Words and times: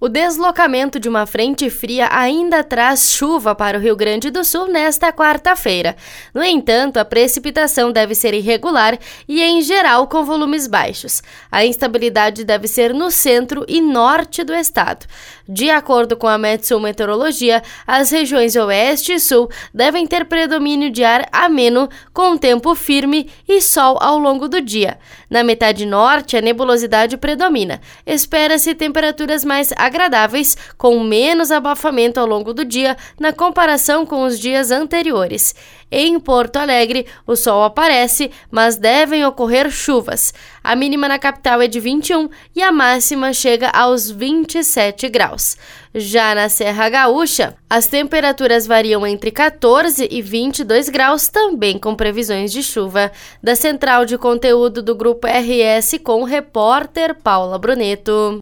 O 0.00 0.08
deslocamento 0.08 1.00
de 1.00 1.08
uma 1.08 1.26
frente 1.26 1.68
fria 1.68 2.08
ainda 2.12 2.62
traz 2.62 3.10
chuva 3.10 3.52
para 3.52 3.76
o 3.76 3.80
Rio 3.80 3.96
Grande 3.96 4.30
do 4.30 4.44
Sul 4.44 4.68
nesta 4.68 5.12
quarta-feira. 5.12 5.96
No 6.32 6.40
entanto, 6.44 6.98
a 6.98 7.04
precipitação 7.04 7.90
deve 7.90 8.14
ser 8.14 8.32
irregular 8.32 8.96
e, 9.26 9.42
em 9.42 9.60
geral, 9.60 10.06
com 10.06 10.24
volumes 10.24 10.68
baixos. 10.68 11.20
A 11.50 11.66
instabilidade 11.66 12.44
deve 12.44 12.68
ser 12.68 12.94
no 12.94 13.10
centro 13.10 13.64
e 13.66 13.80
norte 13.80 14.44
do 14.44 14.54
estado. 14.54 15.04
De 15.48 15.68
acordo 15.68 16.16
com 16.16 16.28
a 16.28 16.38
Metsul 16.38 16.78
Meteorologia, 16.78 17.60
as 17.84 18.12
regiões 18.12 18.54
oeste 18.54 19.14
e 19.14 19.18
sul 19.18 19.50
devem 19.74 20.06
ter 20.06 20.26
predomínio 20.26 20.90
de 20.90 21.02
ar 21.02 21.26
ameno, 21.32 21.88
com 22.12 22.38
tempo 22.38 22.72
firme 22.76 23.28
e 23.48 23.60
sol 23.60 23.98
ao 24.00 24.16
longo 24.16 24.46
do 24.46 24.60
dia. 24.60 24.96
Na 25.28 25.42
metade 25.42 25.84
norte, 25.84 26.36
a 26.36 26.40
nebulosidade 26.40 27.16
predomina. 27.16 27.80
Espera-se 28.06 28.74
temperaturas 28.76 29.44
mais 29.44 29.72
agradáveis, 29.88 30.56
com 30.76 31.02
menos 31.02 31.50
abafamento 31.50 32.20
ao 32.20 32.26
longo 32.26 32.54
do 32.54 32.64
dia 32.64 32.96
na 33.18 33.32
comparação 33.32 34.06
com 34.06 34.22
os 34.22 34.38
dias 34.38 34.70
anteriores. 34.70 35.54
Em 35.90 36.20
Porto 36.20 36.56
Alegre, 36.56 37.06
o 37.26 37.34
sol 37.34 37.64
aparece, 37.64 38.30
mas 38.50 38.76
devem 38.76 39.24
ocorrer 39.24 39.70
chuvas. 39.70 40.34
A 40.62 40.76
mínima 40.76 41.08
na 41.08 41.18
capital 41.18 41.62
é 41.62 41.66
de 41.66 41.80
21 41.80 42.28
e 42.54 42.62
a 42.62 42.70
máxima 42.70 43.32
chega 43.32 43.70
aos 43.70 44.10
27 44.10 45.08
graus. 45.08 45.56
Já 45.94 46.34
na 46.34 46.50
Serra 46.50 46.90
Gaúcha, 46.90 47.56
as 47.70 47.86
temperaturas 47.86 48.66
variam 48.66 49.06
entre 49.06 49.30
14 49.30 50.06
e 50.10 50.20
22 50.20 50.90
graus, 50.90 51.28
também 51.28 51.78
com 51.78 51.94
previsões 51.94 52.52
de 52.52 52.62
chuva. 52.62 53.10
Da 53.42 53.56
central 53.56 54.04
de 54.04 54.18
conteúdo 54.18 54.82
do 54.82 54.94
Grupo 54.94 55.26
RS 55.26 55.98
com 56.04 56.20
o 56.20 56.24
repórter 56.24 57.14
Paula 57.14 57.58
Bruneto. 57.58 58.36